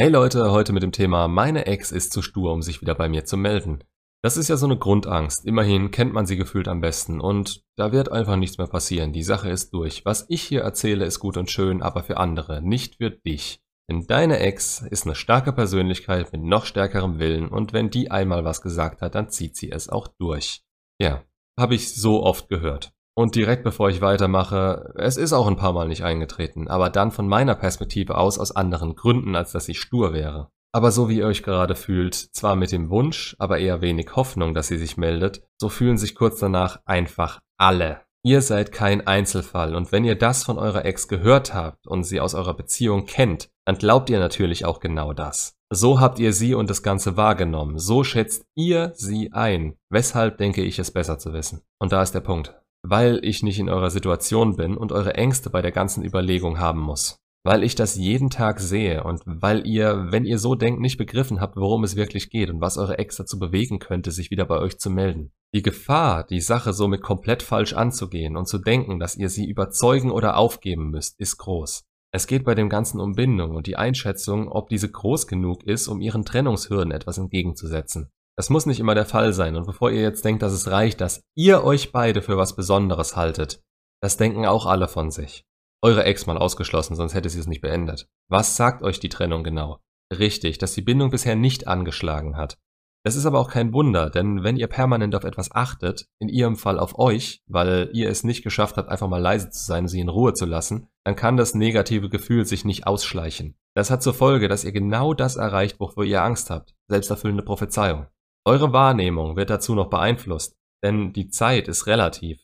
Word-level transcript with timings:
Hey 0.00 0.10
Leute, 0.10 0.52
heute 0.52 0.72
mit 0.72 0.84
dem 0.84 0.92
Thema 0.92 1.26
Meine 1.26 1.66
Ex 1.66 1.90
ist 1.90 2.12
zu 2.12 2.22
stur, 2.22 2.52
um 2.52 2.62
sich 2.62 2.80
wieder 2.80 2.94
bei 2.94 3.08
mir 3.08 3.24
zu 3.24 3.36
melden. 3.36 3.82
Das 4.22 4.36
ist 4.36 4.46
ja 4.46 4.56
so 4.56 4.66
eine 4.66 4.78
Grundangst. 4.78 5.44
Immerhin 5.44 5.90
kennt 5.90 6.12
man 6.12 6.24
sie 6.24 6.36
gefühlt 6.36 6.68
am 6.68 6.80
besten 6.80 7.20
und 7.20 7.64
da 7.74 7.90
wird 7.90 8.12
einfach 8.12 8.36
nichts 8.36 8.58
mehr 8.58 8.68
passieren. 8.68 9.12
Die 9.12 9.24
Sache 9.24 9.50
ist 9.50 9.74
durch. 9.74 10.04
Was 10.04 10.24
ich 10.28 10.44
hier 10.44 10.60
erzähle, 10.60 11.04
ist 11.04 11.18
gut 11.18 11.36
und 11.36 11.50
schön, 11.50 11.82
aber 11.82 12.04
für 12.04 12.18
andere, 12.18 12.62
nicht 12.62 12.98
für 12.98 13.10
dich. 13.10 13.60
Denn 13.90 14.06
deine 14.06 14.38
Ex 14.38 14.82
ist 14.82 15.04
eine 15.04 15.16
starke 15.16 15.52
Persönlichkeit 15.52 16.32
mit 16.32 16.44
noch 16.44 16.64
stärkerem 16.64 17.18
Willen 17.18 17.48
und 17.48 17.72
wenn 17.72 17.90
die 17.90 18.08
einmal 18.08 18.44
was 18.44 18.62
gesagt 18.62 19.00
hat, 19.00 19.16
dann 19.16 19.30
zieht 19.30 19.56
sie 19.56 19.72
es 19.72 19.88
auch 19.88 20.06
durch. 20.06 20.62
Ja, 21.00 21.24
habe 21.58 21.74
ich 21.74 21.92
so 21.92 22.22
oft 22.22 22.48
gehört. 22.48 22.92
Und 23.18 23.34
direkt 23.34 23.64
bevor 23.64 23.90
ich 23.90 24.00
weitermache, 24.00 24.92
es 24.94 25.16
ist 25.16 25.32
auch 25.32 25.48
ein 25.48 25.56
paar 25.56 25.72
Mal 25.72 25.88
nicht 25.88 26.04
eingetreten, 26.04 26.68
aber 26.68 26.88
dann 26.88 27.10
von 27.10 27.26
meiner 27.26 27.56
Perspektive 27.56 28.16
aus 28.16 28.38
aus 28.38 28.54
anderen 28.54 28.94
Gründen, 28.94 29.34
als 29.34 29.50
dass 29.50 29.68
ich 29.68 29.80
stur 29.80 30.12
wäre. 30.12 30.52
Aber 30.70 30.92
so 30.92 31.08
wie 31.08 31.16
ihr 31.16 31.26
euch 31.26 31.42
gerade 31.42 31.74
fühlt, 31.74 32.14
zwar 32.14 32.54
mit 32.54 32.70
dem 32.70 32.90
Wunsch, 32.90 33.34
aber 33.40 33.58
eher 33.58 33.80
wenig 33.80 34.14
Hoffnung, 34.14 34.54
dass 34.54 34.68
sie 34.68 34.78
sich 34.78 34.96
meldet, 34.96 35.42
so 35.60 35.68
fühlen 35.68 35.98
sich 35.98 36.14
kurz 36.14 36.38
danach 36.38 36.78
einfach 36.84 37.40
alle. 37.58 38.02
Ihr 38.24 38.40
seid 38.40 38.70
kein 38.70 39.04
Einzelfall 39.04 39.74
und 39.74 39.90
wenn 39.90 40.04
ihr 40.04 40.16
das 40.16 40.44
von 40.44 40.56
eurer 40.56 40.84
Ex 40.84 41.08
gehört 41.08 41.52
habt 41.52 41.88
und 41.88 42.04
sie 42.04 42.20
aus 42.20 42.36
eurer 42.36 42.54
Beziehung 42.54 43.06
kennt, 43.06 43.48
dann 43.64 43.78
glaubt 43.78 44.10
ihr 44.10 44.20
natürlich 44.20 44.64
auch 44.64 44.78
genau 44.78 45.12
das. 45.12 45.56
So 45.70 45.98
habt 45.98 46.20
ihr 46.20 46.32
sie 46.32 46.54
und 46.54 46.70
das 46.70 46.84
Ganze 46.84 47.16
wahrgenommen, 47.16 47.80
so 47.80 48.04
schätzt 48.04 48.46
ihr 48.54 48.92
sie 48.94 49.32
ein. 49.32 49.74
Weshalb 49.90 50.38
denke 50.38 50.62
ich 50.62 50.78
es 50.78 50.92
besser 50.92 51.18
zu 51.18 51.32
wissen? 51.32 51.62
Und 51.80 51.90
da 51.90 52.00
ist 52.00 52.14
der 52.14 52.20
Punkt 52.20 52.54
weil 52.82 53.20
ich 53.22 53.42
nicht 53.42 53.58
in 53.58 53.68
eurer 53.68 53.90
Situation 53.90 54.56
bin 54.56 54.76
und 54.76 54.92
eure 54.92 55.14
Ängste 55.14 55.50
bei 55.50 55.62
der 55.62 55.72
ganzen 55.72 56.04
Überlegung 56.04 56.58
haben 56.58 56.80
muss. 56.80 57.16
Weil 57.44 57.62
ich 57.62 57.74
das 57.74 57.94
jeden 57.94 58.30
Tag 58.30 58.60
sehe 58.60 59.04
und 59.04 59.22
weil 59.24 59.66
ihr, 59.66 60.08
wenn 60.10 60.24
ihr 60.24 60.38
so 60.38 60.54
denkt, 60.54 60.80
nicht 60.80 60.98
begriffen 60.98 61.40
habt, 61.40 61.56
worum 61.56 61.84
es 61.84 61.96
wirklich 61.96 62.30
geht 62.30 62.50
und 62.50 62.60
was 62.60 62.76
eure 62.76 62.98
Ex 62.98 63.16
dazu 63.16 63.38
bewegen 63.38 63.78
könnte, 63.78 64.10
sich 64.10 64.30
wieder 64.30 64.44
bei 64.44 64.58
euch 64.58 64.78
zu 64.78 64.90
melden. 64.90 65.32
Die 65.54 65.62
Gefahr, 65.62 66.24
die 66.24 66.40
Sache 66.40 66.72
somit 66.72 67.00
komplett 67.00 67.42
falsch 67.42 67.72
anzugehen 67.72 68.36
und 68.36 68.48
zu 68.48 68.58
denken, 68.58 68.98
dass 68.98 69.16
ihr 69.16 69.30
sie 69.30 69.46
überzeugen 69.48 70.10
oder 70.10 70.36
aufgeben 70.36 70.90
müsst, 70.90 71.18
ist 71.20 71.38
groß. 71.38 71.84
Es 72.10 72.26
geht 72.26 72.44
bei 72.44 72.54
dem 72.54 72.68
Ganzen 72.68 73.00
um 73.00 73.14
Bindung 73.14 73.54
und 73.54 73.66
die 73.66 73.76
Einschätzung, 73.76 74.48
ob 74.48 74.68
diese 74.68 74.90
groß 74.90 75.26
genug 75.26 75.62
ist, 75.64 75.88
um 75.88 76.00
ihren 76.00 76.24
Trennungshürden 76.24 76.90
etwas 76.90 77.18
entgegenzusetzen. 77.18 78.10
Das 78.38 78.50
muss 78.50 78.66
nicht 78.66 78.78
immer 78.78 78.94
der 78.94 79.04
Fall 79.04 79.32
sein. 79.32 79.56
Und 79.56 79.66
bevor 79.66 79.90
ihr 79.90 80.00
jetzt 80.00 80.24
denkt, 80.24 80.42
dass 80.42 80.52
es 80.52 80.70
reicht, 80.70 81.00
dass 81.00 81.24
ihr 81.34 81.64
euch 81.64 81.90
beide 81.90 82.22
für 82.22 82.36
was 82.36 82.54
Besonderes 82.54 83.16
haltet, 83.16 83.60
das 84.00 84.16
denken 84.16 84.46
auch 84.46 84.64
alle 84.64 84.86
von 84.86 85.10
sich. 85.10 85.44
Eure 85.82 86.04
Ex 86.04 86.26
mal 86.26 86.38
ausgeschlossen, 86.38 86.94
sonst 86.94 87.14
hätte 87.14 87.28
sie 87.28 87.40
es 87.40 87.48
nicht 87.48 87.62
beendet. 87.62 88.06
Was 88.28 88.56
sagt 88.56 88.84
euch 88.84 89.00
die 89.00 89.08
Trennung 89.08 89.42
genau? 89.42 89.80
Richtig, 90.16 90.58
dass 90.58 90.72
die 90.72 90.82
Bindung 90.82 91.10
bisher 91.10 91.34
nicht 91.34 91.66
angeschlagen 91.66 92.36
hat. 92.36 92.58
Das 93.04 93.16
ist 93.16 93.26
aber 93.26 93.40
auch 93.40 93.50
kein 93.50 93.72
Wunder, 93.72 94.08
denn 94.08 94.44
wenn 94.44 94.56
ihr 94.56 94.68
permanent 94.68 95.16
auf 95.16 95.24
etwas 95.24 95.50
achtet, 95.50 96.06
in 96.20 96.28
ihrem 96.28 96.54
Fall 96.54 96.78
auf 96.78 96.96
euch, 96.96 97.42
weil 97.48 97.90
ihr 97.92 98.08
es 98.08 98.22
nicht 98.22 98.44
geschafft 98.44 98.76
habt, 98.76 98.88
einfach 98.88 99.08
mal 99.08 99.20
leise 99.20 99.50
zu 99.50 99.64
sein 99.64 99.84
und 99.84 99.88
sie 99.88 100.00
in 100.00 100.08
Ruhe 100.08 100.32
zu 100.34 100.46
lassen, 100.46 100.86
dann 101.04 101.16
kann 101.16 101.36
das 101.36 101.54
negative 101.54 102.08
Gefühl 102.08 102.44
sich 102.44 102.64
nicht 102.64 102.86
ausschleichen. 102.86 103.56
Das 103.74 103.90
hat 103.90 104.02
zur 104.02 104.14
Folge, 104.14 104.46
dass 104.46 104.64
ihr 104.64 104.72
genau 104.72 105.12
das 105.12 105.34
erreicht, 105.34 105.80
wovor 105.80 106.04
ihr 106.04 106.22
Angst 106.22 106.50
habt. 106.50 106.76
Selbsterfüllende 106.86 107.42
Prophezeiung. 107.42 108.06
Eure 108.48 108.72
Wahrnehmung 108.72 109.36
wird 109.36 109.50
dazu 109.50 109.74
noch 109.74 109.90
beeinflusst, 109.90 110.56
denn 110.82 111.12
die 111.12 111.28
Zeit 111.28 111.68
ist 111.68 111.86
relativ. 111.86 112.40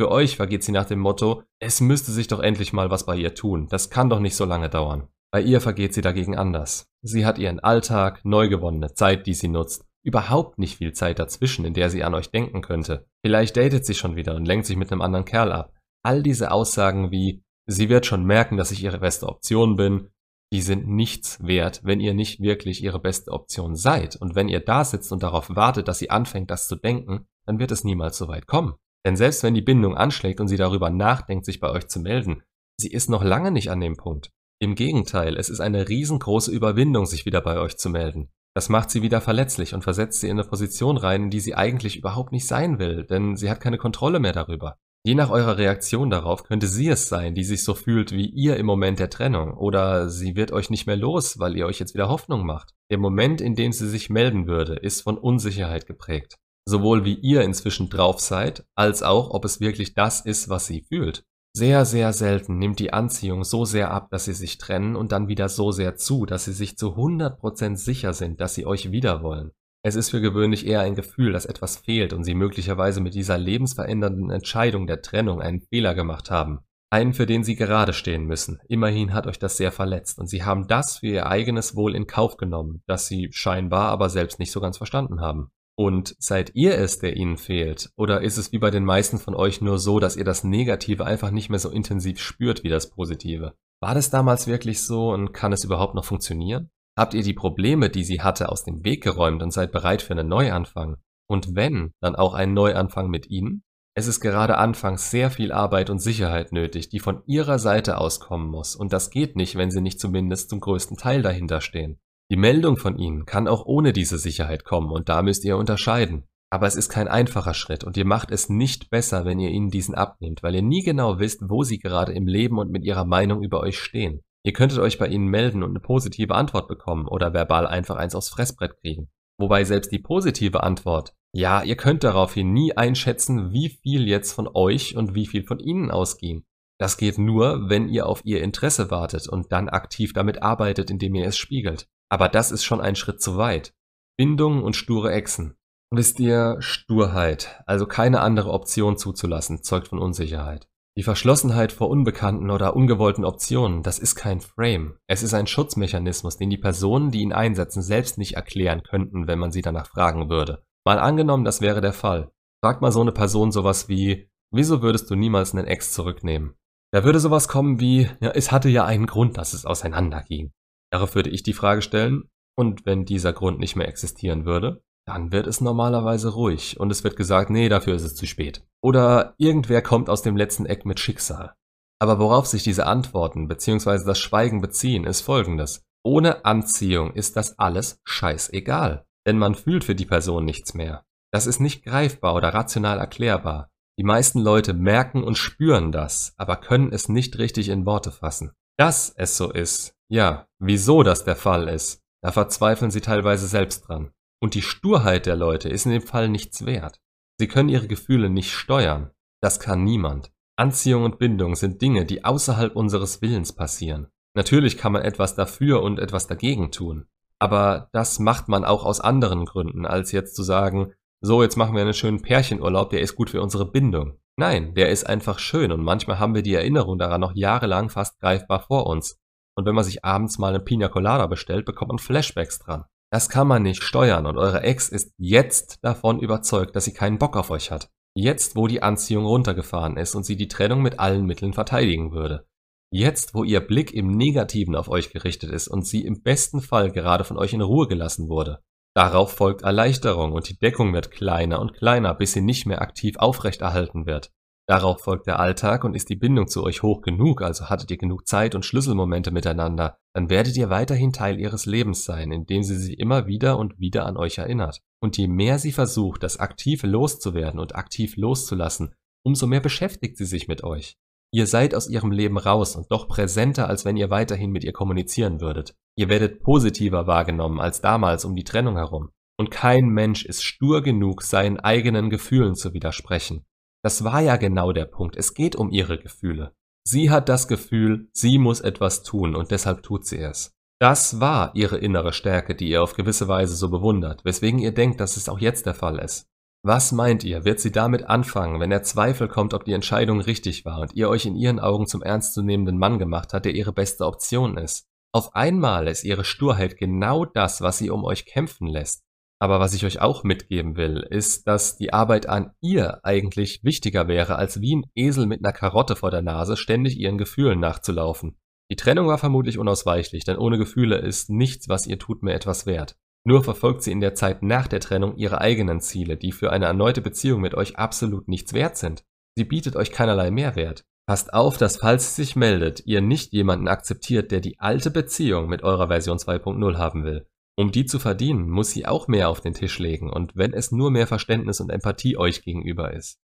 Für 0.00 0.08
euch 0.08 0.36
vergeht 0.36 0.62
sie 0.62 0.70
nach 0.70 0.84
dem 0.84 1.00
Motto, 1.00 1.42
es 1.58 1.80
müsste 1.80 2.12
sich 2.12 2.28
doch 2.28 2.38
endlich 2.38 2.72
mal 2.72 2.92
was 2.92 3.06
bei 3.06 3.16
ihr 3.16 3.34
tun, 3.34 3.66
das 3.68 3.90
kann 3.90 4.08
doch 4.08 4.20
nicht 4.20 4.36
so 4.36 4.44
lange 4.44 4.68
dauern. 4.68 5.08
Bei 5.32 5.40
ihr 5.40 5.60
vergeht 5.60 5.94
sie 5.94 6.00
dagegen 6.00 6.38
anders. 6.38 6.86
Sie 7.02 7.26
hat 7.26 7.38
ihren 7.38 7.58
Alltag, 7.58 8.20
neu 8.22 8.48
gewonnene 8.48 8.94
Zeit, 8.94 9.26
die 9.26 9.34
sie 9.34 9.48
nutzt, 9.48 9.84
überhaupt 10.04 10.60
nicht 10.60 10.76
viel 10.76 10.92
Zeit 10.92 11.18
dazwischen, 11.18 11.64
in 11.64 11.74
der 11.74 11.90
sie 11.90 12.04
an 12.04 12.14
euch 12.14 12.30
denken 12.30 12.62
könnte. 12.62 13.08
Vielleicht 13.26 13.56
datet 13.56 13.84
sie 13.84 13.94
schon 13.94 14.14
wieder 14.14 14.36
und 14.36 14.46
lenkt 14.46 14.66
sich 14.66 14.76
mit 14.76 14.92
einem 14.92 15.02
anderen 15.02 15.24
Kerl 15.24 15.50
ab. 15.50 15.72
All 16.04 16.22
diese 16.22 16.52
Aussagen 16.52 17.10
wie, 17.10 17.42
sie 17.66 17.88
wird 17.88 18.06
schon 18.06 18.24
merken, 18.24 18.58
dass 18.58 18.70
ich 18.70 18.84
ihre 18.84 19.00
beste 19.00 19.26
Option 19.26 19.74
bin, 19.74 20.10
die 20.52 20.62
sind 20.62 20.88
nichts 20.88 21.44
wert, 21.46 21.80
wenn 21.84 22.00
ihr 22.00 22.14
nicht 22.14 22.40
wirklich 22.40 22.82
ihre 22.82 22.98
beste 22.98 23.32
Option 23.32 23.76
seid. 23.76 24.16
Und 24.16 24.34
wenn 24.34 24.48
ihr 24.48 24.60
da 24.60 24.84
sitzt 24.84 25.12
und 25.12 25.22
darauf 25.22 25.54
wartet, 25.54 25.88
dass 25.88 25.98
sie 25.98 26.10
anfängt, 26.10 26.50
das 26.50 26.68
zu 26.68 26.76
denken, 26.76 27.26
dann 27.46 27.58
wird 27.58 27.70
es 27.70 27.84
niemals 27.84 28.16
so 28.16 28.28
weit 28.28 28.46
kommen. 28.46 28.74
Denn 29.04 29.16
selbst 29.16 29.42
wenn 29.42 29.54
die 29.54 29.62
Bindung 29.62 29.96
anschlägt 29.96 30.40
und 30.40 30.48
sie 30.48 30.56
darüber 30.56 30.90
nachdenkt, 30.90 31.44
sich 31.44 31.60
bei 31.60 31.70
euch 31.70 31.88
zu 31.88 32.00
melden, 32.00 32.42
sie 32.78 32.90
ist 32.90 33.10
noch 33.10 33.22
lange 33.22 33.50
nicht 33.50 33.70
an 33.70 33.80
dem 33.80 33.96
Punkt. 33.96 34.30
Im 34.60 34.74
Gegenteil, 34.74 35.36
es 35.36 35.50
ist 35.50 35.60
eine 35.60 35.88
riesengroße 35.88 36.50
Überwindung, 36.50 37.06
sich 37.06 37.26
wieder 37.26 37.40
bei 37.40 37.60
euch 37.60 37.76
zu 37.76 37.90
melden. 37.90 38.30
Das 38.54 38.68
macht 38.68 38.90
sie 38.90 39.02
wieder 39.02 39.20
verletzlich 39.20 39.72
und 39.72 39.82
versetzt 39.82 40.20
sie 40.20 40.28
in 40.28 40.38
eine 40.38 40.48
Position 40.48 40.96
rein, 40.96 41.24
in 41.24 41.30
die 41.30 41.40
sie 41.40 41.54
eigentlich 41.54 41.96
überhaupt 41.96 42.32
nicht 42.32 42.46
sein 42.46 42.78
will, 42.78 43.04
denn 43.04 43.36
sie 43.36 43.50
hat 43.50 43.60
keine 43.60 43.78
Kontrolle 43.78 44.18
mehr 44.18 44.32
darüber. 44.32 44.78
Je 45.04 45.14
nach 45.14 45.30
eurer 45.30 45.56
Reaktion 45.56 46.10
darauf 46.10 46.44
könnte 46.44 46.66
sie 46.66 46.88
es 46.88 47.08
sein, 47.08 47.34
die 47.34 47.44
sich 47.44 47.64
so 47.64 47.74
fühlt 47.74 48.12
wie 48.12 48.28
ihr 48.28 48.56
im 48.56 48.66
Moment 48.66 48.98
der 48.98 49.10
Trennung, 49.10 49.54
oder 49.54 50.10
sie 50.10 50.36
wird 50.36 50.52
euch 50.52 50.70
nicht 50.70 50.86
mehr 50.86 50.96
los, 50.96 51.38
weil 51.38 51.56
ihr 51.56 51.66
euch 51.66 51.78
jetzt 51.78 51.94
wieder 51.94 52.08
Hoffnung 52.08 52.44
macht. 52.44 52.74
Der 52.90 52.98
Moment, 52.98 53.40
in 53.40 53.54
dem 53.54 53.72
sie 53.72 53.88
sich 53.88 54.10
melden 54.10 54.46
würde, 54.46 54.74
ist 54.74 55.02
von 55.02 55.16
Unsicherheit 55.16 55.86
geprägt. 55.86 56.36
Sowohl 56.66 57.04
wie 57.04 57.14
ihr 57.14 57.42
inzwischen 57.42 57.88
drauf 57.88 58.20
seid, 58.20 58.66
als 58.74 59.02
auch, 59.02 59.30
ob 59.30 59.44
es 59.44 59.60
wirklich 59.60 59.94
das 59.94 60.20
ist, 60.20 60.48
was 60.48 60.66
sie 60.66 60.82
fühlt. 60.82 61.22
Sehr, 61.56 61.84
sehr 61.86 62.12
selten 62.12 62.58
nimmt 62.58 62.78
die 62.78 62.92
Anziehung 62.92 63.42
so 63.42 63.64
sehr 63.64 63.90
ab, 63.90 64.10
dass 64.10 64.26
sie 64.26 64.34
sich 64.34 64.58
trennen 64.58 64.94
und 64.94 65.12
dann 65.12 65.28
wieder 65.28 65.48
so 65.48 65.72
sehr 65.72 65.96
zu, 65.96 66.26
dass 66.26 66.44
sie 66.44 66.52
sich 66.52 66.76
zu 66.76 66.94
100% 66.94 67.76
sicher 67.76 68.12
sind, 68.12 68.40
dass 68.40 68.54
sie 68.54 68.66
euch 68.66 68.92
wieder 68.92 69.22
wollen. 69.22 69.52
Es 69.88 69.94
ist 69.94 70.10
für 70.10 70.20
gewöhnlich 70.20 70.66
eher 70.66 70.82
ein 70.82 70.94
Gefühl, 70.94 71.32
dass 71.32 71.46
etwas 71.46 71.78
fehlt 71.78 72.12
und 72.12 72.22
sie 72.22 72.34
möglicherweise 72.34 73.00
mit 73.00 73.14
dieser 73.14 73.38
lebensverändernden 73.38 74.30
Entscheidung 74.30 74.86
der 74.86 75.00
Trennung 75.00 75.40
einen 75.40 75.62
Fehler 75.62 75.94
gemacht 75.94 76.30
haben. 76.30 76.58
Einen, 76.90 77.14
für 77.14 77.24
den 77.24 77.42
sie 77.42 77.56
gerade 77.56 77.94
stehen 77.94 78.26
müssen. 78.26 78.58
Immerhin 78.68 79.14
hat 79.14 79.26
euch 79.26 79.38
das 79.38 79.56
sehr 79.56 79.72
verletzt 79.72 80.18
und 80.18 80.26
sie 80.26 80.44
haben 80.44 80.68
das 80.68 80.98
für 80.98 81.06
ihr 81.06 81.26
eigenes 81.26 81.74
Wohl 81.74 81.94
in 81.94 82.06
Kauf 82.06 82.36
genommen, 82.36 82.82
das 82.86 83.06
sie 83.06 83.30
scheinbar 83.32 83.88
aber 83.88 84.10
selbst 84.10 84.38
nicht 84.38 84.52
so 84.52 84.60
ganz 84.60 84.76
verstanden 84.76 85.22
haben. 85.22 85.48
Und 85.74 86.14
seid 86.18 86.50
ihr 86.54 86.76
es, 86.76 86.98
der 86.98 87.16
ihnen 87.16 87.38
fehlt? 87.38 87.88
Oder 87.96 88.20
ist 88.20 88.36
es 88.36 88.52
wie 88.52 88.58
bei 88.58 88.70
den 88.70 88.84
meisten 88.84 89.16
von 89.16 89.34
euch 89.34 89.62
nur 89.62 89.78
so, 89.78 90.00
dass 90.00 90.16
ihr 90.16 90.24
das 90.24 90.44
Negative 90.44 91.06
einfach 91.06 91.30
nicht 91.30 91.48
mehr 91.48 91.60
so 91.60 91.70
intensiv 91.70 92.20
spürt 92.20 92.62
wie 92.62 92.68
das 92.68 92.90
Positive? 92.90 93.54
War 93.80 93.94
das 93.94 94.10
damals 94.10 94.46
wirklich 94.48 94.82
so 94.82 95.12
und 95.14 95.32
kann 95.32 95.54
es 95.54 95.64
überhaupt 95.64 95.94
noch 95.94 96.04
funktionieren? 96.04 96.68
Habt 96.98 97.14
ihr 97.14 97.22
die 97.22 97.32
Probleme, 97.32 97.90
die 97.90 98.02
sie 98.02 98.22
hatte, 98.22 98.48
aus 98.48 98.64
dem 98.64 98.84
Weg 98.84 99.04
geräumt 99.04 99.40
und 99.40 99.52
seid 99.52 99.70
bereit 99.70 100.02
für 100.02 100.14
einen 100.14 100.26
Neuanfang? 100.26 100.96
Und 101.30 101.54
wenn, 101.54 101.92
dann 102.00 102.16
auch 102.16 102.34
einen 102.34 102.54
Neuanfang 102.54 103.08
mit 103.08 103.30
ihnen? 103.30 103.62
Es 103.94 104.08
ist 104.08 104.18
gerade 104.18 104.58
anfangs 104.58 105.08
sehr 105.08 105.30
viel 105.30 105.52
Arbeit 105.52 105.90
und 105.90 106.00
Sicherheit 106.00 106.50
nötig, 106.50 106.88
die 106.88 106.98
von 106.98 107.22
ihrer 107.24 107.60
Seite 107.60 107.98
auskommen 107.98 108.48
muss, 108.48 108.74
und 108.74 108.92
das 108.92 109.10
geht 109.10 109.36
nicht, 109.36 109.54
wenn 109.54 109.70
sie 109.70 109.80
nicht 109.80 110.00
zumindest 110.00 110.50
zum 110.50 110.58
größten 110.58 110.96
Teil 110.96 111.22
dahinter 111.22 111.60
stehen. 111.60 112.00
Die 112.32 112.36
Meldung 112.36 112.76
von 112.76 112.98
ihnen 112.98 113.26
kann 113.26 113.46
auch 113.46 113.64
ohne 113.64 113.92
diese 113.92 114.18
Sicherheit 114.18 114.64
kommen, 114.64 114.90
und 114.90 115.08
da 115.08 115.22
müsst 115.22 115.44
ihr 115.44 115.56
unterscheiden. 115.56 116.24
Aber 116.50 116.66
es 116.66 116.74
ist 116.74 116.88
kein 116.88 117.06
einfacher 117.06 117.54
Schritt, 117.54 117.84
und 117.84 117.96
ihr 117.96 118.06
macht 118.06 118.32
es 118.32 118.48
nicht 118.48 118.90
besser, 118.90 119.24
wenn 119.24 119.38
ihr 119.38 119.50
ihnen 119.50 119.70
diesen 119.70 119.94
abnehmt, 119.94 120.42
weil 120.42 120.56
ihr 120.56 120.62
nie 120.62 120.82
genau 120.82 121.20
wisst, 121.20 121.42
wo 121.48 121.62
sie 121.62 121.78
gerade 121.78 122.12
im 122.12 122.26
Leben 122.26 122.58
und 122.58 122.72
mit 122.72 122.82
ihrer 122.82 123.04
Meinung 123.04 123.40
über 123.44 123.60
euch 123.60 123.78
stehen. 123.78 124.24
Ihr 124.48 124.54
könntet 124.54 124.78
euch 124.78 124.96
bei 124.96 125.08
ihnen 125.08 125.26
melden 125.26 125.62
und 125.62 125.72
eine 125.72 125.80
positive 125.80 126.34
Antwort 126.34 126.68
bekommen 126.68 127.06
oder 127.06 127.34
verbal 127.34 127.66
einfach 127.66 127.96
eins 127.96 128.14
aufs 128.14 128.30
Fressbrett 128.30 128.80
kriegen. 128.80 129.10
Wobei 129.38 129.62
selbst 129.64 129.92
die 129.92 129.98
positive 129.98 130.62
Antwort, 130.62 131.12
ja, 131.34 131.62
ihr 131.62 131.76
könnt 131.76 132.02
daraufhin 132.02 132.54
nie 132.54 132.74
einschätzen, 132.74 133.52
wie 133.52 133.68
viel 133.68 134.08
jetzt 134.08 134.32
von 134.32 134.48
euch 134.54 134.96
und 134.96 135.14
wie 135.14 135.26
viel 135.26 135.44
von 135.44 135.58
ihnen 135.58 135.90
ausging. 135.90 136.46
Das 136.80 136.96
geht 136.96 137.18
nur, 137.18 137.68
wenn 137.68 137.90
ihr 137.90 138.06
auf 138.06 138.22
ihr 138.24 138.40
Interesse 138.40 138.90
wartet 138.90 139.28
und 139.28 139.52
dann 139.52 139.68
aktiv 139.68 140.14
damit 140.14 140.42
arbeitet, 140.42 140.90
indem 140.90 141.14
ihr 141.14 141.26
es 141.26 141.36
spiegelt. 141.36 141.86
Aber 142.08 142.30
das 142.30 142.50
ist 142.50 142.64
schon 142.64 142.80
ein 142.80 142.96
Schritt 142.96 143.20
zu 143.20 143.36
weit. 143.36 143.74
Bindung 144.16 144.62
und 144.62 144.76
sture 144.76 145.12
Echsen. 145.12 145.58
Wisst 145.90 146.20
ihr, 146.20 146.56
Sturheit, 146.60 147.62
also 147.66 147.84
keine 147.84 148.22
andere 148.22 148.52
Option 148.52 148.96
zuzulassen, 148.96 149.62
zeugt 149.62 149.88
von 149.88 149.98
Unsicherheit. 149.98 150.70
Die 150.98 151.04
Verschlossenheit 151.04 151.70
vor 151.70 151.90
unbekannten 151.90 152.50
oder 152.50 152.74
ungewollten 152.74 153.24
Optionen, 153.24 153.84
das 153.84 154.00
ist 154.00 154.16
kein 154.16 154.40
Frame. 154.40 154.98
Es 155.06 155.22
ist 155.22 155.32
ein 155.32 155.46
Schutzmechanismus, 155.46 156.38
den 156.38 156.50
die 156.50 156.58
Personen, 156.58 157.12
die 157.12 157.20
ihn 157.20 157.32
einsetzen, 157.32 157.82
selbst 157.82 158.18
nicht 158.18 158.34
erklären 158.34 158.82
könnten, 158.82 159.28
wenn 159.28 159.38
man 159.38 159.52
sie 159.52 159.62
danach 159.62 159.86
fragen 159.86 160.28
würde. 160.28 160.64
Mal 160.84 160.98
angenommen, 160.98 161.44
das 161.44 161.60
wäre 161.60 161.80
der 161.80 161.92
Fall. 161.92 162.32
Fragt 162.64 162.82
mal 162.82 162.90
so 162.90 163.00
eine 163.00 163.12
Person 163.12 163.52
sowas 163.52 163.88
wie, 163.88 164.28
wieso 164.52 164.82
würdest 164.82 165.08
du 165.08 165.14
niemals 165.14 165.54
einen 165.54 165.68
Ex 165.68 165.92
zurücknehmen? 165.92 166.56
Da 166.92 167.04
würde 167.04 167.20
sowas 167.20 167.46
kommen 167.46 167.78
wie, 167.78 168.10
ja, 168.18 168.30
es 168.30 168.50
hatte 168.50 168.68
ja 168.68 168.84
einen 168.84 169.06
Grund, 169.06 169.38
dass 169.38 169.52
es 169.52 169.66
auseinanderging. 169.66 170.50
Darauf 170.90 171.14
würde 171.14 171.30
ich 171.30 171.44
die 171.44 171.52
Frage 171.52 171.80
stellen, 171.80 172.28
und 172.56 172.86
wenn 172.86 173.04
dieser 173.04 173.32
Grund 173.32 173.60
nicht 173.60 173.76
mehr 173.76 173.86
existieren 173.86 174.46
würde? 174.46 174.82
Dann 175.08 175.32
wird 175.32 175.46
es 175.46 175.60
normalerweise 175.60 176.34
ruhig 176.34 176.78
und 176.78 176.90
es 176.90 177.02
wird 177.02 177.16
gesagt, 177.16 177.50
nee, 177.50 177.68
dafür 177.68 177.94
ist 177.94 178.04
es 178.04 178.14
zu 178.14 178.26
spät. 178.26 178.62
Oder 178.82 179.34
irgendwer 179.38 179.82
kommt 179.82 180.08
aus 180.08 180.22
dem 180.22 180.36
letzten 180.36 180.66
Eck 180.66 180.84
mit 180.84 181.00
Schicksal. 181.00 181.54
Aber 181.98 182.18
worauf 182.18 182.46
sich 182.46 182.62
diese 182.62 182.86
Antworten 182.86 183.48
bzw. 183.48 184.04
das 184.04 184.18
Schweigen 184.18 184.60
beziehen, 184.60 185.04
ist 185.04 185.22
folgendes. 185.22 185.82
Ohne 186.04 186.44
Anziehung 186.44 187.12
ist 187.14 187.36
das 187.36 187.58
alles 187.58 188.00
scheißegal, 188.04 189.04
denn 189.26 189.38
man 189.38 189.54
fühlt 189.54 189.84
für 189.84 189.94
die 189.94 190.06
Person 190.06 190.44
nichts 190.44 190.74
mehr. 190.74 191.04
Das 191.32 191.46
ist 191.46 191.60
nicht 191.60 191.84
greifbar 191.84 192.34
oder 192.34 192.54
rational 192.54 192.98
erklärbar. 192.98 193.70
Die 193.98 194.04
meisten 194.04 194.40
Leute 194.40 194.74
merken 194.74 195.24
und 195.24 195.36
spüren 195.36 195.90
das, 195.90 196.32
aber 196.36 196.56
können 196.56 196.92
es 196.92 197.08
nicht 197.08 197.36
richtig 197.38 197.68
in 197.68 197.84
Worte 197.84 198.12
fassen. 198.12 198.52
Dass 198.76 199.12
es 199.16 199.36
so 199.36 199.50
ist, 199.50 199.96
ja, 200.08 200.46
wieso 200.60 201.02
das 201.02 201.24
der 201.24 201.34
Fall 201.34 201.68
ist, 201.68 202.00
da 202.22 202.30
verzweifeln 202.30 202.90
sie 202.90 203.00
teilweise 203.00 203.48
selbst 203.48 203.88
dran. 203.88 204.12
Und 204.40 204.54
die 204.54 204.62
Sturheit 204.62 205.26
der 205.26 205.36
Leute 205.36 205.68
ist 205.68 205.86
in 205.86 205.92
dem 205.92 206.02
Fall 206.02 206.28
nichts 206.28 206.64
wert. 206.64 207.00
Sie 207.38 207.48
können 207.48 207.68
ihre 207.68 207.88
Gefühle 207.88 208.30
nicht 208.30 208.52
steuern. 208.52 209.10
Das 209.40 209.60
kann 209.60 209.84
niemand. 209.84 210.32
Anziehung 210.56 211.04
und 211.04 211.18
Bindung 211.18 211.54
sind 211.54 211.80
Dinge, 211.82 212.04
die 212.04 212.24
außerhalb 212.24 212.74
unseres 212.74 213.22
Willens 213.22 213.52
passieren. 213.52 214.08
Natürlich 214.34 214.76
kann 214.76 214.92
man 214.92 215.02
etwas 215.02 215.34
dafür 215.34 215.82
und 215.82 215.98
etwas 215.98 216.26
dagegen 216.26 216.72
tun. 216.72 217.06
Aber 217.38 217.88
das 217.92 218.18
macht 218.18 218.48
man 218.48 218.64
auch 218.64 218.84
aus 218.84 219.00
anderen 219.00 219.44
Gründen, 219.44 219.86
als 219.86 220.12
jetzt 220.12 220.34
zu 220.34 220.42
sagen, 220.42 220.92
so, 221.20 221.42
jetzt 221.42 221.56
machen 221.56 221.74
wir 221.74 221.82
einen 221.82 221.94
schönen 221.94 222.22
Pärchenurlaub, 222.22 222.90
der 222.90 223.00
ist 223.00 223.16
gut 223.16 223.30
für 223.30 223.42
unsere 223.42 223.70
Bindung. 223.70 224.18
Nein, 224.36 224.74
der 224.74 224.90
ist 224.90 225.04
einfach 225.04 225.40
schön 225.40 225.72
und 225.72 225.82
manchmal 225.82 226.20
haben 226.20 226.34
wir 226.34 226.42
die 226.42 226.54
Erinnerung 226.54 226.98
daran 226.98 227.20
noch 227.20 227.34
jahrelang 227.34 227.90
fast 227.90 228.20
greifbar 228.20 228.60
vor 228.60 228.86
uns. 228.86 229.18
Und 229.56 229.66
wenn 229.66 229.74
man 229.74 229.82
sich 229.82 230.04
abends 230.04 230.38
mal 230.38 230.50
eine 230.50 230.60
Pina 230.60 230.88
Colada 230.88 231.26
bestellt, 231.26 231.66
bekommt 231.66 231.88
man 231.88 231.98
Flashbacks 231.98 232.60
dran. 232.60 232.84
Das 233.10 233.28
kann 233.28 233.48
man 233.48 233.62
nicht 233.62 233.82
steuern 233.82 234.26
und 234.26 234.36
eure 234.36 234.62
Ex 234.62 234.88
ist 234.88 235.14
jetzt 235.16 235.82
davon 235.82 236.20
überzeugt, 236.20 236.76
dass 236.76 236.84
sie 236.84 236.92
keinen 236.92 237.18
Bock 237.18 237.36
auf 237.36 237.50
euch 237.50 237.70
hat. 237.70 237.90
Jetzt, 238.14 238.56
wo 238.56 238.66
die 238.66 238.82
Anziehung 238.82 239.24
runtergefahren 239.24 239.96
ist 239.96 240.14
und 240.14 240.24
sie 240.24 240.36
die 240.36 240.48
Trennung 240.48 240.82
mit 240.82 240.98
allen 240.98 241.24
Mitteln 241.24 241.52
verteidigen 241.52 242.12
würde. 242.12 242.46
Jetzt, 242.90 243.34
wo 243.34 243.44
ihr 243.44 243.60
Blick 243.60 243.92
im 243.92 244.16
Negativen 244.16 244.74
auf 244.74 244.88
euch 244.88 245.10
gerichtet 245.10 245.50
ist 245.50 245.68
und 245.68 245.86
sie 245.86 246.04
im 246.04 246.22
besten 246.22 246.60
Fall 246.60 246.90
gerade 246.90 247.24
von 247.24 247.38
euch 247.38 247.52
in 247.52 247.60
Ruhe 247.60 247.86
gelassen 247.86 248.28
wurde. 248.28 248.62
Darauf 248.94 249.32
folgt 249.32 249.62
Erleichterung 249.62 250.32
und 250.32 250.48
die 250.48 250.58
Deckung 250.58 250.92
wird 250.92 251.10
kleiner 251.10 251.60
und 251.60 251.74
kleiner, 251.74 252.14
bis 252.14 252.32
sie 252.32 252.40
nicht 252.40 252.66
mehr 252.66 252.82
aktiv 252.82 253.16
aufrechterhalten 253.18 254.06
wird. 254.06 254.32
Darauf 254.68 255.00
folgt 255.00 255.26
der 255.26 255.40
Alltag 255.40 255.82
und 255.82 255.94
ist 255.94 256.10
die 256.10 256.16
Bindung 256.16 256.46
zu 256.46 256.62
euch 256.62 256.82
hoch 256.82 257.00
genug, 257.00 257.40
also 257.40 257.70
hattet 257.70 257.90
ihr 257.90 257.96
genug 257.96 258.28
Zeit 258.28 258.54
und 258.54 258.66
Schlüsselmomente 258.66 259.30
miteinander, 259.30 259.96
dann 260.12 260.28
werdet 260.28 260.58
ihr 260.58 260.68
weiterhin 260.68 261.14
Teil 261.14 261.40
ihres 261.40 261.64
Lebens 261.64 262.04
sein, 262.04 262.32
indem 262.32 262.62
sie 262.62 262.76
sich 262.76 262.98
immer 262.98 263.26
wieder 263.26 263.58
und 263.58 263.78
wieder 263.78 264.04
an 264.04 264.18
euch 264.18 264.36
erinnert. 264.36 264.82
Und 265.00 265.16
je 265.16 265.26
mehr 265.26 265.58
sie 265.58 265.72
versucht, 265.72 266.22
das 266.22 266.38
aktiv 266.38 266.82
loszuwerden 266.82 267.58
und 267.58 267.76
aktiv 267.76 268.18
loszulassen, 268.18 268.94
umso 269.24 269.46
mehr 269.46 269.60
beschäftigt 269.60 270.18
sie 270.18 270.26
sich 270.26 270.48
mit 270.48 270.62
euch. 270.62 270.98
Ihr 271.32 271.46
seid 271.46 271.74
aus 271.74 271.88
ihrem 271.88 272.10
Leben 272.10 272.36
raus 272.36 272.76
und 272.76 272.92
doch 272.92 273.08
präsenter, 273.08 273.68
als 273.68 273.86
wenn 273.86 273.96
ihr 273.96 274.10
weiterhin 274.10 274.50
mit 274.50 274.64
ihr 274.64 274.72
kommunizieren 274.72 275.40
würdet. 275.40 275.74
Ihr 275.96 276.10
werdet 276.10 276.42
positiver 276.42 277.06
wahrgenommen 277.06 277.58
als 277.58 277.80
damals 277.80 278.26
um 278.26 278.34
die 278.34 278.44
Trennung 278.44 278.76
herum. 278.76 279.10
Und 279.38 279.50
kein 279.50 279.86
Mensch 279.88 280.26
ist 280.26 280.44
stur 280.44 280.82
genug, 280.82 281.22
seinen 281.22 281.58
eigenen 281.58 282.10
Gefühlen 282.10 282.54
zu 282.54 282.74
widersprechen. 282.74 283.44
Das 283.82 284.04
war 284.04 284.20
ja 284.20 284.36
genau 284.36 284.72
der 284.72 284.86
Punkt. 284.86 285.16
Es 285.16 285.34
geht 285.34 285.56
um 285.56 285.70
ihre 285.70 285.98
Gefühle. 285.98 286.52
Sie 286.84 287.10
hat 287.10 287.28
das 287.28 287.48
Gefühl, 287.48 288.08
sie 288.12 288.38
muss 288.38 288.60
etwas 288.60 289.02
tun 289.02 289.36
und 289.36 289.50
deshalb 289.50 289.82
tut 289.82 290.06
sie 290.06 290.18
es. 290.18 290.54
Das 290.80 291.20
war 291.20 291.54
ihre 291.54 291.78
innere 291.78 292.12
Stärke, 292.12 292.54
die 292.54 292.70
ihr 292.70 292.82
auf 292.82 292.94
gewisse 292.94 293.28
Weise 293.28 293.56
so 293.56 293.68
bewundert, 293.68 294.24
weswegen 294.24 294.60
ihr 294.60 294.72
denkt, 294.72 295.00
dass 295.00 295.16
es 295.16 295.28
auch 295.28 295.40
jetzt 295.40 295.66
der 295.66 295.74
Fall 295.74 295.98
ist. 295.98 296.28
Was 296.64 296.92
meint 296.92 297.24
ihr, 297.24 297.44
wird 297.44 297.60
sie 297.60 297.72
damit 297.72 298.04
anfangen, 298.04 298.60
wenn 298.60 298.70
der 298.70 298.82
Zweifel 298.82 299.28
kommt, 299.28 299.54
ob 299.54 299.64
die 299.64 299.72
Entscheidung 299.72 300.20
richtig 300.20 300.64
war 300.64 300.80
und 300.80 300.94
ihr 300.94 301.08
euch 301.08 301.26
in 301.26 301.36
ihren 301.36 301.60
Augen 301.60 301.86
zum 301.86 302.02
ernstzunehmenden 302.02 302.78
Mann 302.78 302.98
gemacht 302.98 303.32
hat, 303.32 303.44
der 303.44 303.54
ihre 303.54 303.72
beste 303.72 304.06
Option 304.06 304.56
ist? 304.56 304.86
Auf 305.12 305.34
einmal 305.34 305.88
ist 305.88 306.04
ihre 306.04 306.24
Sturheit 306.24 306.76
genau 306.76 307.24
das, 307.24 307.60
was 307.60 307.78
sie 307.78 307.90
um 307.90 308.04
euch 308.04 308.26
kämpfen 308.26 308.66
lässt. 308.66 309.04
Aber 309.40 309.60
was 309.60 309.74
ich 309.74 309.84
euch 309.84 310.00
auch 310.00 310.24
mitgeben 310.24 310.76
will, 310.76 311.06
ist, 311.08 311.46
dass 311.46 311.76
die 311.76 311.92
Arbeit 311.92 312.28
an 312.28 312.52
ihr 312.60 313.04
eigentlich 313.04 313.62
wichtiger 313.62 314.08
wäre, 314.08 314.36
als 314.36 314.60
wie 314.60 314.76
ein 314.76 314.86
Esel 314.96 315.26
mit 315.26 315.44
einer 315.44 315.52
Karotte 315.52 315.94
vor 315.94 316.10
der 316.10 316.22
Nase 316.22 316.56
ständig 316.56 316.98
ihren 316.98 317.18
Gefühlen 317.18 317.60
nachzulaufen. 317.60 318.36
Die 318.70 318.76
Trennung 318.76 319.06
war 319.06 319.18
vermutlich 319.18 319.58
unausweichlich, 319.58 320.24
denn 320.24 320.36
ohne 320.36 320.58
Gefühle 320.58 320.96
ist 320.98 321.30
nichts, 321.30 321.68
was 321.68 321.86
ihr 321.86 321.98
tut, 321.98 322.22
mehr 322.22 322.34
etwas 322.34 322.66
wert. 322.66 322.96
Nur 323.24 323.44
verfolgt 323.44 323.82
sie 323.82 323.92
in 323.92 324.00
der 324.00 324.14
Zeit 324.14 324.42
nach 324.42 324.66
der 324.66 324.80
Trennung 324.80 325.16
ihre 325.16 325.40
eigenen 325.40 325.80
Ziele, 325.80 326.16
die 326.16 326.32
für 326.32 326.50
eine 326.50 326.66
erneute 326.66 327.00
Beziehung 327.00 327.40
mit 327.40 327.54
euch 327.54 327.76
absolut 327.76 328.28
nichts 328.28 328.52
wert 328.52 328.76
sind. 328.76 329.04
Sie 329.36 329.44
bietet 329.44 329.76
euch 329.76 329.92
keinerlei 329.92 330.30
Mehrwert. 330.30 330.84
Passt 331.06 331.32
auf, 331.32 331.56
dass 331.56 331.78
falls 331.78 332.14
sie 332.16 332.22
sich 332.22 332.36
meldet, 332.36 332.84
ihr 332.86 333.00
nicht 333.00 333.32
jemanden 333.32 333.68
akzeptiert, 333.68 334.30
der 334.30 334.40
die 334.40 334.58
alte 334.58 334.90
Beziehung 334.90 335.48
mit 335.48 335.62
eurer 335.62 335.88
Version 335.88 336.18
2.0 336.18 336.76
haben 336.76 337.04
will. 337.04 337.26
Um 337.58 337.72
die 337.72 337.86
zu 337.86 337.98
verdienen, 337.98 338.48
muss 338.48 338.70
sie 338.70 338.86
auch 338.86 339.08
mehr 339.08 339.28
auf 339.28 339.40
den 339.40 339.52
Tisch 339.52 339.80
legen 339.80 340.10
und 340.10 340.36
wenn 340.36 340.52
es 340.52 340.70
nur 340.70 340.92
mehr 340.92 341.08
Verständnis 341.08 341.58
und 341.58 341.70
Empathie 341.70 342.16
euch 342.16 342.42
gegenüber 342.42 342.94
ist. 342.94 343.20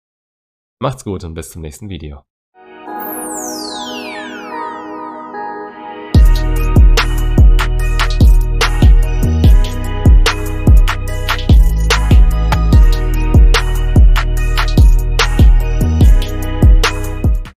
Macht's 0.81 1.05
gut 1.05 1.23
und 1.23 1.35
bis 1.35 1.53
zum 1.53 1.63
nächsten 1.63 1.89
Video. 1.89 2.25